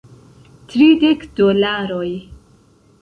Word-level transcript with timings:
Tridek 0.71 1.21
dolaroj 1.41 2.11